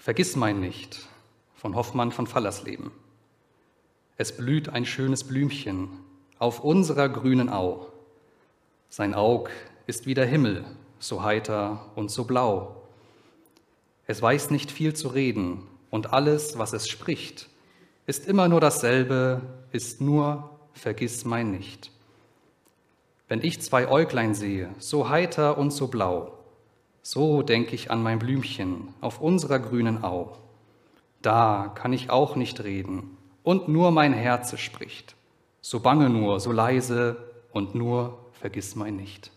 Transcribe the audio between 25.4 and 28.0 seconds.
und so blau, so denk ich